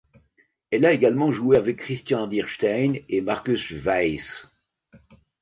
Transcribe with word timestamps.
Elle 0.71 0.85
a 0.87 0.93
également 0.93 1.31
joué 1.31 1.57
avec 1.57 1.77
Christian 1.77 2.25
Dierstein 2.25 2.95
et 3.07 3.21
Marcus 3.21 3.69
Weiss. 3.69 4.47